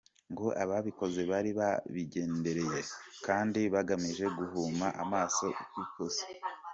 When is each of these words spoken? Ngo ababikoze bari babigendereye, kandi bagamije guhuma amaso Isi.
Ngo 0.31 0.47
ababikoze 0.63 1.21
bari 1.31 1.51
babigendereye, 1.59 2.79
kandi 3.25 3.59
bagamije 3.73 4.25
guhuma 4.37 4.87
amaso 5.03 5.45
Isi. 6.07 6.25